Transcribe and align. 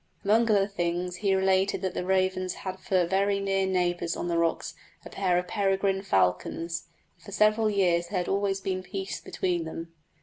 Among 0.25 0.49
other 0.49 0.65
things 0.65 1.17
he 1.17 1.35
related 1.35 1.83
that 1.83 1.93
the 1.93 2.03
ravens 2.03 2.55
had 2.65 2.79
for 2.79 3.05
very 3.05 3.39
near 3.39 3.67
neighbours 3.67 4.15
on 4.15 4.29
the 4.29 4.37
rocks 4.39 4.73
a 5.05 5.11
pair 5.11 5.37
of 5.37 5.47
peregrine 5.47 6.01
falcons, 6.01 6.87
and 7.17 7.23
for 7.25 7.31
several 7.31 7.69
years 7.69 8.07
there 8.07 8.17
had 8.17 8.27
always 8.27 8.61
been 8.61 8.81
peace 8.81 9.21
between 9.21 9.65
them. 9.65 9.93